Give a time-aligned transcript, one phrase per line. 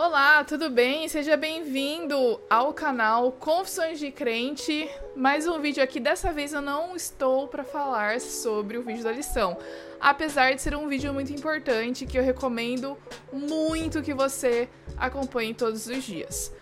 [0.00, 1.08] Olá, tudo bem?
[1.08, 4.88] Seja bem-vindo ao canal Confissões de Crente.
[5.16, 5.98] Mais um vídeo aqui.
[5.98, 9.58] Dessa vez eu não estou para falar sobre o vídeo da lição,
[10.00, 12.96] apesar de ser um vídeo muito importante que eu recomendo
[13.32, 16.52] muito que você acompanhe todos os dias.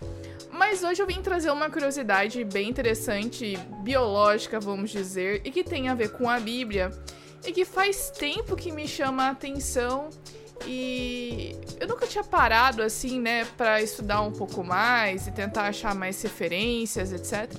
[0.50, 5.90] Mas hoje eu vim trazer uma curiosidade bem interessante, biológica, vamos dizer, e que tem
[5.90, 6.90] a ver com a Bíblia,
[7.46, 10.08] e que faz tempo que me chama a atenção
[10.64, 15.94] e eu nunca tinha parado assim, né, para estudar um pouco mais e tentar achar
[15.94, 17.52] mais referências, etc.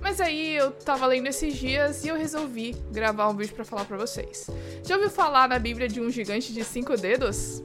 [0.00, 3.86] Mas aí eu tava lendo esses dias e eu resolvi gravar um vídeo para falar
[3.86, 4.48] para vocês.
[4.84, 7.62] Já ouviu falar na Bíblia de um gigante de cinco dedos?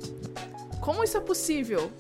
[0.80, 1.91] Como isso é possível?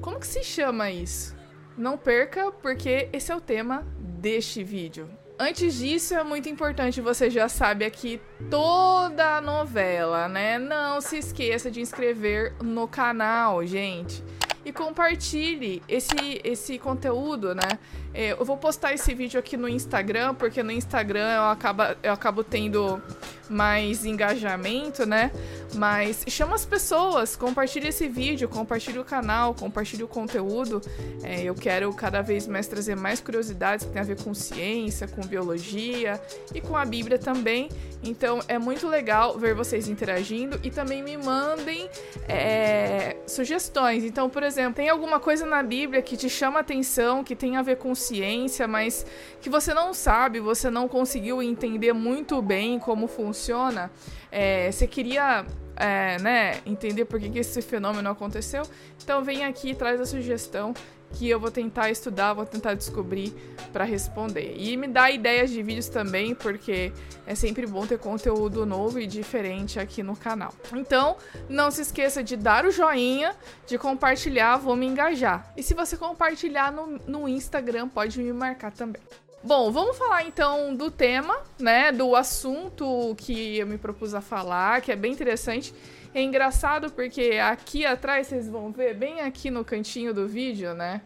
[0.00, 1.36] Como que se chama isso?
[1.76, 5.08] Não perca, porque esse é o tema deste vídeo.
[5.36, 10.60] Antes disso, é muito importante, você já sabe aqui toda a novela, né?
[10.60, 14.22] Não se esqueça de inscrever no canal, gente.
[14.64, 17.80] E compartilhe esse, esse conteúdo, né?
[18.14, 22.12] É, eu vou postar esse vídeo aqui no Instagram, porque no Instagram eu acabo, eu
[22.12, 23.02] acabo tendo
[23.48, 25.30] mais engajamento, né?
[25.74, 30.80] Mas chama as pessoas, compartilhe esse vídeo, compartilhe o canal, compartilhe o conteúdo.
[31.22, 35.08] É, eu quero cada vez mais trazer mais curiosidades que tem a ver com ciência,
[35.08, 36.20] com biologia
[36.54, 37.68] e com a Bíblia também.
[38.02, 41.88] Então é muito legal ver vocês interagindo e também me mandem
[42.28, 44.04] é, sugestões.
[44.04, 47.62] Então, por exemplo, tem alguma coisa na Bíblia que te chama atenção, que tem a
[47.62, 49.06] ver com ciência, mas
[49.40, 53.90] que você não sabe, você não conseguiu entender muito bem como funciona,
[54.30, 55.44] é, você queria
[55.76, 58.62] é, né, entender por que, que esse fenômeno aconteceu,
[59.02, 60.74] então vem aqui e traz a sugestão
[61.14, 63.32] que eu vou tentar estudar, vou tentar descobrir
[63.72, 64.54] para responder.
[64.56, 66.92] E me dá ideias de vídeos também, porque
[67.26, 70.52] é sempre bom ter conteúdo novo e diferente aqui no canal.
[70.74, 71.16] Então,
[71.48, 73.34] não se esqueça de dar o joinha,
[73.66, 75.52] de compartilhar, vou me engajar.
[75.56, 79.00] E se você compartilhar no, no Instagram, pode me marcar também.
[79.42, 81.92] Bom, vamos falar então do tema, né?
[81.92, 85.74] Do assunto que eu me propus a falar, que é bem interessante.
[86.14, 91.00] É engraçado porque aqui atrás vocês vão ver, bem aqui no cantinho do vídeo, né?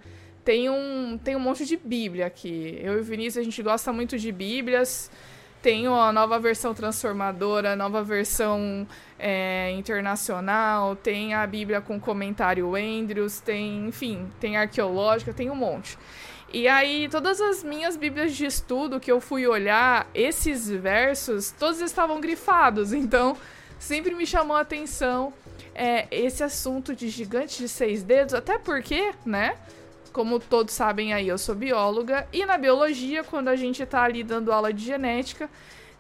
[0.45, 2.79] Tem um, tem um monte de Bíblia aqui.
[2.83, 5.11] Eu e o Vinícius, a gente gosta muito de Bíblias.
[5.63, 8.87] Tem a nova versão transformadora, a nova versão
[9.19, 15.99] é, internacional, tem a Bíblia com comentário Andrews, tem, enfim, tem arqueológica, tem um monte.
[16.53, 21.81] E aí, todas as minhas Bíblias de estudo que eu fui olhar, esses versos, todos
[21.81, 22.93] estavam grifados.
[22.99, 23.37] Então,
[23.79, 25.33] sempre me chamou a atenção
[25.75, 29.57] é, esse assunto de gigante de seis dedos, até porque, né?
[30.13, 34.25] Como todos sabem aí, eu sou bióloga, e na biologia, quando a gente tá ali
[34.25, 35.49] dando aula de genética,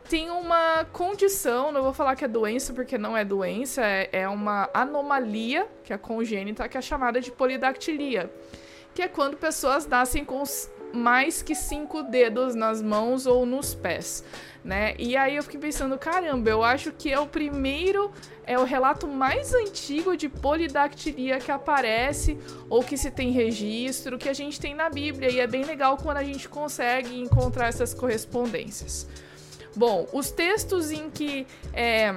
[0.08, 4.28] tem uma condição, não vou falar que é doença, porque não é doença, é, é
[4.28, 8.32] uma anomalia, que é congênita, que é chamada de polidactilia,
[8.94, 10.42] que é quando pessoas nascem com
[10.92, 14.24] mais que cinco dedos nas mãos ou nos pés
[14.68, 14.94] né?
[14.98, 18.12] E aí eu fiquei pensando, caramba, eu acho que é o primeiro,
[18.44, 22.38] é o relato mais antigo de polidactilia que aparece
[22.68, 25.96] ou que se tem registro que a gente tem na Bíblia e é bem legal
[25.96, 29.08] quando a gente consegue encontrar essas correspondências.
[29.74, 32.14] Bom, os textos em que é,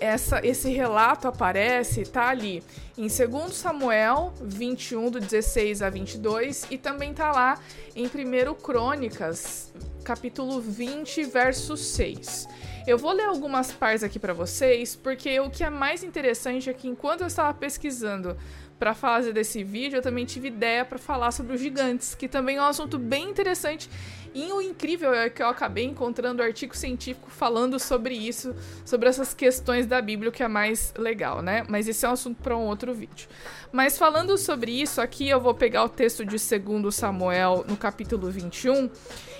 [0.00, 2.62] essa, esse relato aparece, tá ali
[2.96, 7.60] em 2 Samuel 21, do 16 a 22, e também tá lá
[7.94, 9.72] em 1 Crônicas
[10.04, 12.46] capítulo 20, verso 6.
[12.86, 16.72] Eu vou ler algumas partes aqui para vocês, porque o que é mais interessante é
[16.72, 18.36] que enquanto eu estava pesquisando
[18.78, 22.56] para fazer desse vídeo, eu também tive ideia para falar sobre os gigantes, que também
[22.56, 23.88] é um assunto bem interessante.
[24.34, 28.54] E o incrível é que eu acabei encontrando artigo científico falando sobre isso,
[28.84, 31.64] sobre essas questões da Bíblia, que é mais legal, né?
[31.70, 33.28] Mas esse é um assunto para um outro vídeo.
[33.72, 38.30] Mas falando sobre isso, aqui eu vou pegar o texto de 2 Samuel no capítulo
[38.30, 38.90] 21.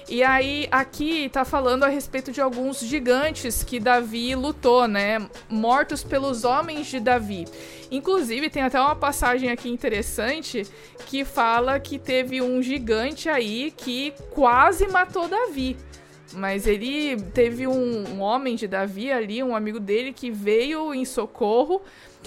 [0.08, 5.28] E aí, aqui tá falando a respeito de alguns gigantes que Davi lutou, né?
[5.48, 7.44] Mortos pelos homens de Davi.
[7.90, 10.64] Inclusive, tem até uma passagem aqui interessante
[11.06, 15.76] que fala que teve um gigante aí que quase matou Davi.
[16.32, 21.04] Mas ele teve um, um homem de Davi ali, um amigo dele, que veio em
[21.04, 21.82] socorro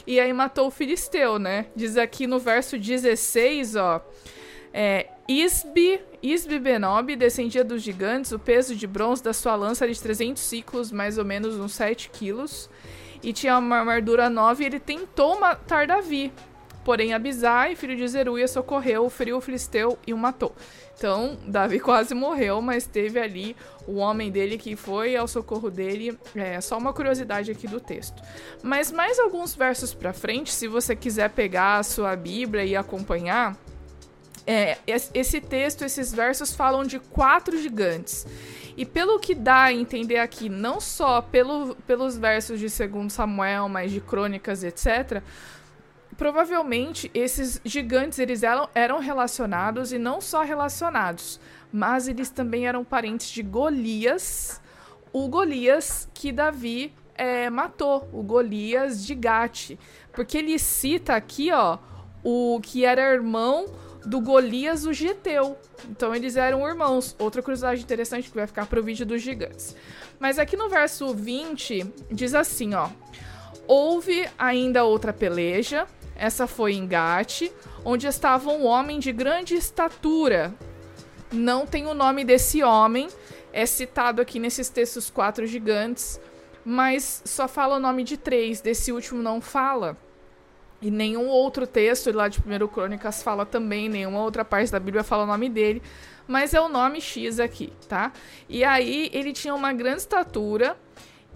[0.06, 1.68] e aí matou o filisteu, né?
[1.76, 4.02] Diz aqui no verso 16, ó.
[4.74, 9.94] É, Isbi, Isbi Benob descendia dos gigantes, o peso de bronze da sua lança era
[9.94, 12.68] de 300 ciclos, mais ou menos uns 7 quilos,
[13.22, 16.34] e tinha uma armadura nova e ele tentou matar Davi.
[16.84, 20.56] Porém, Abisai, filho de Zeruia, socorreu, feriu o filisteu e o matou.
[20.98, 23.56] Então, Davi quase morreu, mas teve ali
[23.86, 26.18] o homem dele que foi ao socorro dele.
[26.34, 28.20] É só uma curiosidade aqui do texto.
[28.64, 33.56] Mas mais alguns versos para frente, se você quiser pegar a sua Bíblia e acompanhar,
[34.52, 38.26] é, esse texto, esses versos falam de quatro gigantes.
[38.76, 43.70] E pelo que dá a entender aqui, não só pelo, pelos versos de 2 Samuel,
[43.70, 45.22] mas de crônicas, etc.,
[46.18, 51.40] provavelmente esses gigantes eles eram, eram relacionados e não só relacionados,
[51.72, 54.60] mas eles também eram parentes de Golias,
[55.14, 59.78] o Golias que Davi é, matou, o Golias de Gate,
[60.12, 61.78] porque ele cita aqui, ó,
[62.24, 63.68] o que era irmão
[64.06, 65.58] do Golias o Geteu.
[65.90, 67.16] Então eles eram irmãos.
[67.20, 69.76] Outra curiosidade interessante que vai ficar pro vídeo dos gigantes.
[70.20, 72.90] Mas aqui no verso 20 diz assim, ó:
[73.68, 77.52] Houve ainda outra peleja, essa foi em Gate,
[77.86, 80.54] onde estava um homem de grande estatura.
[81.32, 83.08] Não tem o nome desse homem,
[83.54, 86.20] é citado aqui nesses textos quatro gigantes,
[86.66, 89.96] mas só fala o nome de três, desse último não fala.
[90.82, 95.04] E nenhum outro texto lá de 1 Crônicas fala também, nenhuma outra parte da Bíblia
[95.04, 95.82] fala o nome dele,
[96.26, 98.14] mas é o nome X aqui, tá?
[98.48, 100.78] E aí ele tinha uma grande estatura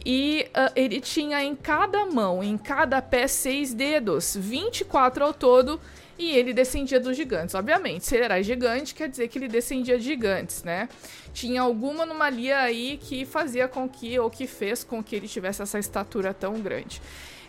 [0.06, 5.80] e uh, ele tinha em cada mão, em cada pé, seis dedos, 24 ao todo,
[6.18, 7.56] e ele descendia dos gigantes.
[7.56, 10.88] Obviamente, se ele era gigante, quer dizer que ele descendia de gigantes, né?
[11.34, 15.62] Tinha alguma anomalia aí que fazia com que, ou que fez com que ele tivesse
[15.62, 17.02] essa estatura tão grande.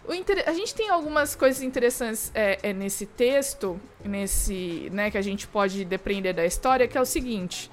[0.09, 0.45] Inter...
[0.47, 5.47] A gente tem algumas coisas interessantes é, é, nesse texto, nesse, né, que a gente
[5.47, 7.71] pode depreender da história, que é o seguinte: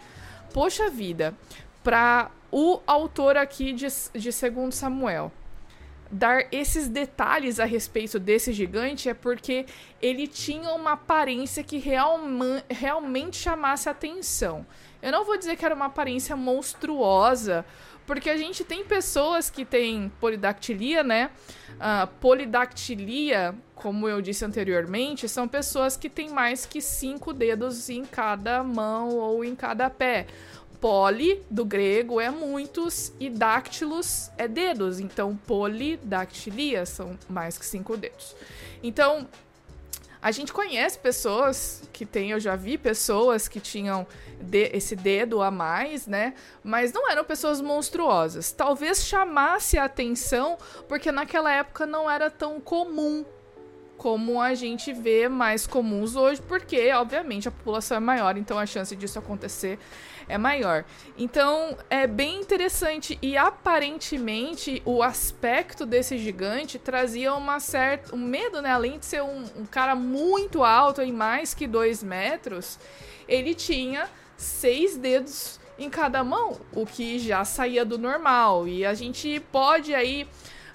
[0.53, 1.33] poxa vida,
[1.83, 5.31] para o autor aqui de, de Segundo Samuel
[6.11, 9.65] dar esses detalhes a respeito desse gigante é porque
[10.01, 14.65] ele tinha uma aparência que realma, realmente chamasse atenção.
[15.01, 17.65] Eu não vou dizer que era uma aparência monstruosa,
[18.05, 21.31] porque a gente tem pessoas que têm polidactilia, né?
[21.71, 28.03] Uh, polidactilia, como eu disse anteriormente, são pessoas que têm mais que cinco dedos em
[28.03, 30.27] cada mão ou em cada pé.
[30.81, 34.99] Poli, do grego, é muitos, e dáctilos é dedos.
[34.99, 38.35] Então, polidactilia são mais que cinco dedos.
[38.81, 39.27] Então,
[40.19, 44.07] a gente conhece pessoas que têm, eu já vi pessoas que tinham
[44.39, 46.33] de, esse dedo a mais, né?
[46.63, 48.51] Mas não eram pessoas monstruosas.
[48.51, 50.57] Talvez chamasse a atenção,
[50.87, 53.23] porque naquela época não era tão comum
[53.97, 58.65] como a gente vê mais comuns hoje, porque, obviamente, a população é maior, então a
[58.65, 59.77] chance disso acontecer
[60.31, 60.85] é maior.
[61.17, 68.61] Então é bem interessante e aparentemente o aspecto desse gigante trazia uma certa um medo,
[68.61, 68.71] né?
[68.71, 72.79] Além de ser um, um cara muito alto, em mais que dois metros,
[73.27, 78.67] ele tinha seis dedos em cada mão, o que já saía do normal.
[78.67, 80.27] E a gente pode aí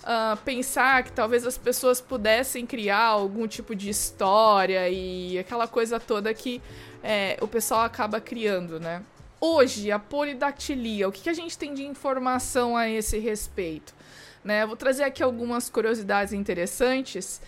[0.02, 5.98] uh, pensar que talvez as pessoas pudessem criar algum tipo de história e aquela coisa
[5.98, 6.60] toda que
[7.02, 9.02] é, o pessoal acaba criando, né?
[9.40, 13.94] Hoje, a polidactilia, o que, que a gente tem de informação a esse respeito?
[14.42, 14.64] Né?
[14.64, 17.42] Vou trazer aqui algumas curiosidades interessantes.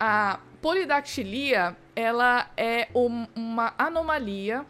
[0.00, 4.64] A polidactilia, ela é um, uma anomalia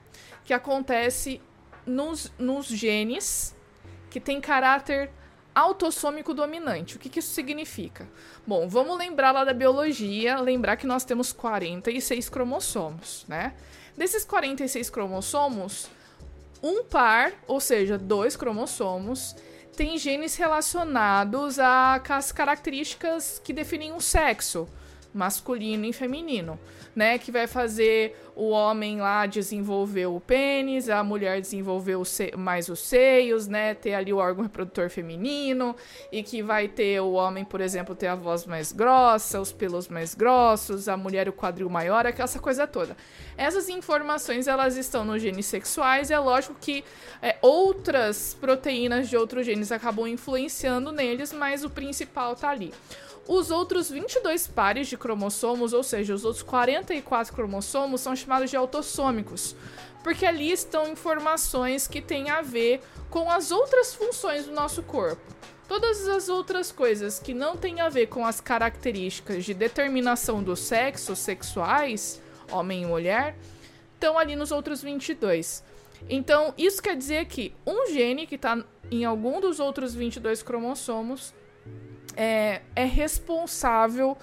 [0.45, 1.41] que acontece
[1.87, 3.55] nos, nos genes
[4.11, 5.11] que tem caráter
[5.55, 6.97] autossômico dominante.
[6.97, 8.09] O que, que, isso significa?
[8.45, 13.55] Bom, vamos lembrar lá da biologia, lembrar que nós temos 46 cromossomos, né?
[13.97, 15.89] Desses 46 cromossomos,
[16.65, 19.37] um par, ou seja, dois cromossomos,
[19.77, 24.67] tem genes relacionados às características que definem o sexo
[25.15, 26.59] masculino e feminino,
[26.95, 27.17] né?
[27.19, 31.97] Que vai fazer o homem lá desenvolver o pênis, a mulher desenvolver
[32.37, 33.75] mais os seios, né?
[33.75, 35.77] Ter ali o órgão reprodutor feminino
[36.11, 39.87] e que vai ter o homem, por exemplo, ter a voz mais grossa, os pelos
[39.87, 42.97] mais grossos, a mulher o quadril maior, aquela coisa toda.
[43.37, 46.11] Essas informações elas estão nos genes sexuais.
[46.11, 46.85] É lógico que
[47.23, 52.73] é, outras proteínas de outros genes acabam influenciando neles, mas o principal tá ali.
[53.27, 58.57] Os outros 22 pares de cromossomos, ou seja, os outros 44 cromossomos, são chamados de
[58.57, 59.57] autossômicos,
[60.03, 65.23] porque ali estão informações que têm a ver com as outras funções do nosso corpo.
[65.67, 70.55] Todas as outras coisas que não têm a ver com as características de determinação do
[70.55, 72.21] sexo, sexuais,
[72.53, 73.35] homem e mulher,
[73.95, 75.65] estão ali nos outros 22.
[76.11, 81.33] Então, isso quer dizer que um gene que está em algum dos outros 22 cromossomos
[82.17, 84.17] é, é responsável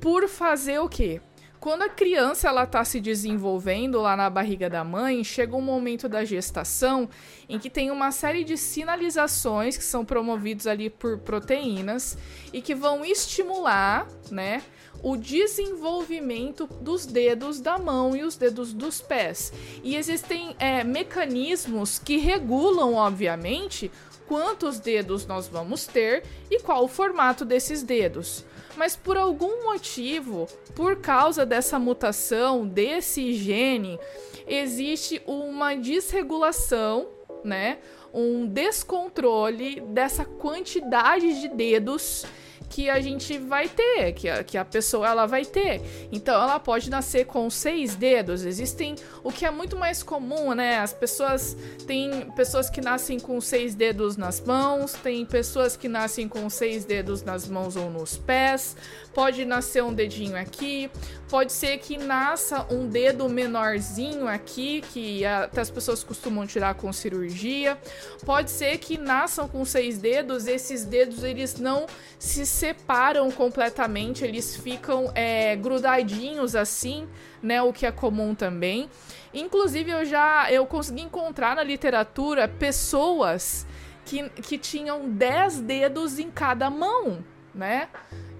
[0.00, 1.20] por fazer o quê?
[1.62, 6.08] Quando a criança ela está se desenvolvendo lá na barriga da mãe, chega um momento
[6.08, 7.08] da gestação
[7.48, 12.18] em que tem uma série de sinalizações que são promovidos ali por proteínas
[12.52, 14.60] e que vão estimular, né,
[15.04, 19.52] o desenvolvimento dos dedos da mão e os dedos dos pés.
[19.84, 23.88] E existem é, mecanismos que regulam, obviamente,
[24.26, 28.44] quantos dedos nós vamos ter e qual o formato desses dedos
[28.76, 33.98] mas por algum motivo, por causa dessa mutação desse gene,
[34.46, 37.08] existe uma desregulação,
[37.44, 37.78] né?
[38.12, 42.24] Um descontrole dessa quantidade de dedos
[42.72, 45.82] que a gente vai ter, que a, que a pessoa ela vai ter.
[46.10, 48.46] Então ela pode nascer com seis dedos.
[48.46, 50.78] Existem o que é muito mais comum, né?
[50.78, 51.54] As pessoas
[51.86, 56.86] tem pessoas que nascem com seis dedos nas mãos, tem pessoas que nascem com seis
[56.86, 58.74] dedos nas mãos ou nos pés.
[59.12, 60.90] Pode nascer um dedinho aqui,
[61.28, 66.90] pode ser que nasça um dedo menorzinho aqui, que até as pessoas costumam tirar com
[66.90, 67.76] cirurgia.
[68.24, 71.84] Pode ser que nasçam com seis dedos, esses dedos eles não
[72.18, 77.08] se separam completamente, eles ficam é, grudadinhos assim,
[77.42, 77.60] né?
[77.60, 78.88] O que é comum também.
[79.34, 83.66] Inclusive, eu já eu consegui encontrar na literatura pessoas
[84.04, 87.88] que, que tinham 10 dedos em cada mão, né?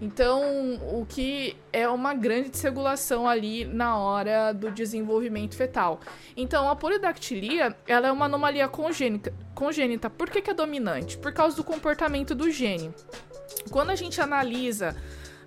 [0.00, 0.40] Então,
[0.92, 5.98] o que é uma grande desregulação ali na hora do desenvolvimento fetal.
[6.36, 9.34] Então, a polidactilia, ela é uma anomalia congênita.
[9.52, 10.08] congênita.
[10.08, 11.18] Por que, que é dominante?
[11.18, 12.94] Por causa do comportamento do gene.
[13.70, 14.96] Quando a gente analisa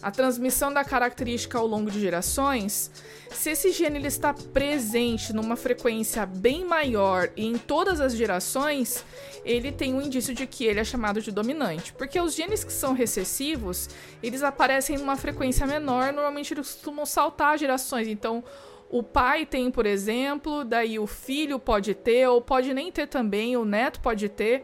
[0.01, 2.91] a transmissão da característica ao longo de gerações,
[3.31, 9.03] se esse gene ele está presente numa frequência bem maior e em todas as gerações,
[9.43, 11.91] ele tem um indício de que ele é chamado de dominante.
[11.93, 13.89] Porque os genes que são recessivos,
[14.21, 18.07] eles aparecem numa frequência menor, normalmente eles costumam saltar gerações.
[18.07, 18.43] Então,
[18.89, 23.57] o pai tem, por exemplo, daí o filho pode ter, ou pode nem ter também,
[23.57, 24.63] o neto pode ter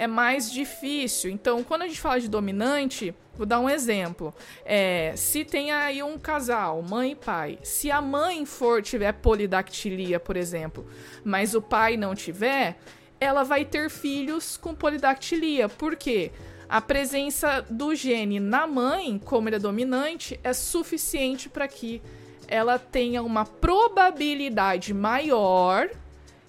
[0.00, 1.30] é mais difícil.
[1.30, 4.34] Então, quando a gente fala de dominante, vou dar um exemplo.
[4.64, 10.18] É, se tem aí um casal, mãe e pai, se a mãe for tiver polidactilia,
[10.18, 10.86] por exemplo,
[11.22, 12.78] mas o pai não tiver,
[13.20, 15.68] ela vai ter filhos com polidactilia.
[15.68, 16.32] Por quê?
[16.66, 22.00] A presença do gene na mãe, como ele é dominante, é suficiente para que
[22.48, 25.90] ela tenha uma probabilidade maior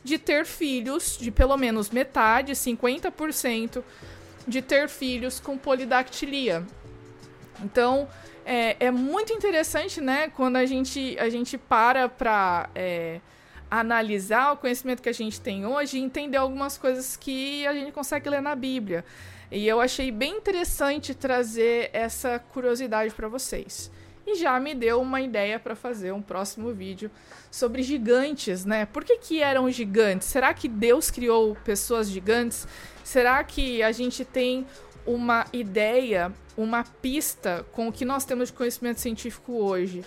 [0.04, 3.84] de ter filhos, de pelo menos metade, 50%,
[4.48, 6.66] de ter filhos com polidactilia.
[7.64, 8.08] Então,
[8.46, 13.22] é, é muito interessante, né, quando a gente, a gente para para é,
[13.70, 17.92] analisar o conhecimento que a gente tem hoje e entender algumas coisas que a gente
[17.92, 19.06] consegue ler na Bíblia.
[19.52, 23.92] E eu achei bem interessante trazer essa curiosidade para vocês
[24.26, 27.10] e já me deu uma ideia para fazer um próximo vídeo
[27.50, 28.86] sobre gigantes, né?
[28.86, 30.28] Por que, que eram gigantes?
[30.28, 32.68] Será que Deus criou pessoas gigantes?
[33.04, 34.66] Será que a gente tem
[35.06, 40.04] uma ideia, uma pista com o que nós temos de conhecimento científico hoje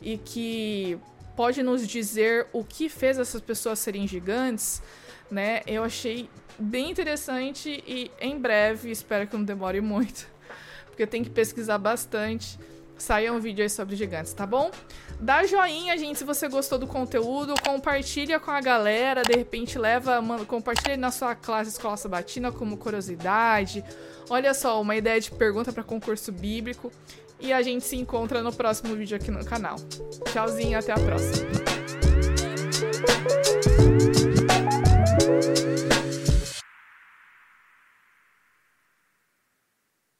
[0.00, 0.98] e que
[1.36, 4.82] pode nos dizer o que fez essas pessoas serem gigantes,
[5.30, 5.62] né?
[5.66, 6.28] Eu achei
[6.58, 10.28] bem interessante e em breve, espero que não demore muito,
[10.86, 12.58] porque tem que pesquisar bastante
[13.02, 14.70] saia um vídeo aí sobre gigantes, tá bom?
[15.18, 20.22] Dá joinha, gente, se você gostou do conteúdo, compartilha com a galera, de repente leva,
[20.22, 23.84] mano, compartilha na sua classe Escola Sabatina como curiosidade.
[24.30, 26.92] Olha só, uma ideia de pergunta para concurso bíblico.
[27.40, 29.74] E a gente se encontra no próximo vídeo aqui no canal.
[30.32, 31.50] Tchauzinho, até a próxima.